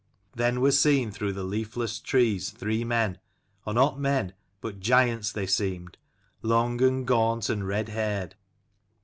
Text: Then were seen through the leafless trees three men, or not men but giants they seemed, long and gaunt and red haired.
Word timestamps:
Then 0.33 0.61
were 0.61 0.71
seen 0.71 1.11
through 1.11 1.33
the 1.33 1.43
leafless 1.43 1.99
trees 1.99 2.49
three 2.49 2.83
men, 2.83 3.19
or 3.67 3.73
not 3.75 3.99
men 3.99 4.33
but 4.59 4.79
giants 4.79 5.31
they 5.31 5.45
seemed, 5.45 5.95
long 6.41 6.81
and 6.81 7.05
gaunt 7.05 7.49
and 7.49 7.67
red 7.67 7.89
haired. 7.89 8.33